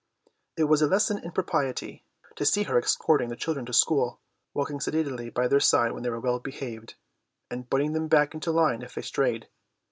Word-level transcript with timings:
It 0.57 0.63
was 0.63 0.81
a 0.81 0.87
lesson 0.87 1.19
in 1.19 1.29
propriety 1.31 2.03
to 2.35 2.43
see 2.43 2.63
her 2.63 2.75
escorting 2.79 3.29
the 3.29 3.35
children 3.35 3.67
to 3.67 3.71
school, 3.73 4.19
walking 4.51 4.79
sedately 4.79 5.29
by 5.29 5.47
their 5.47 5.59
side 5.59 5.91
when 5.91 6.01
they 6.01 6.09
were 6.09 6.19
well 6.19 6.39
behaved, 6.39 6.95
and 7.51 7.69
butting 7.69 7.93
them 7.93 8.07
back 8.07 8.33
into 8.33 8.49
line 8.51 8.81
if 8.81 8.95
they 8.95 9.03
strayed. 9.03 9.47